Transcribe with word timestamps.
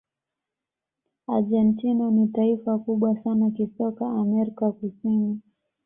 argentina 1.27 2.11
ni 2.11 2.27
taifa 2.27 2.79
kubwa 2.79 3.23
sana 3.23 3.51
kisoka 3.51 4.07
amerika 4.09 4.71
kusini 4.71 5.41